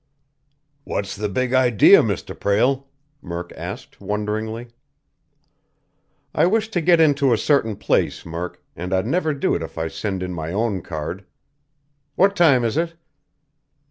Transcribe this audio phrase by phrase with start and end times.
[0.83, 2.35] "What's the big idea, Mr.
[2.35, 2.87] Prale?"
[3.21, 4.69] Murk asked wonderingly.
[6.33, 9.77] "I wish to get into a certain place, Murk, and I'd never do it if
[9.77, 11.23] I send in my own card.
[12.15, 12.95] What time is it?"